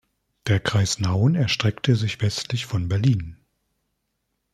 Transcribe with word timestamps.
Der 0.47 0.59
Kreis 0.59 0.99
Nauen 0.99 1.35
erstreckte 1.35 1.95
sich 1.95 2.19
westlich 2.23 2.65
von 2.65 2.87
Berlin. 2.87 3.37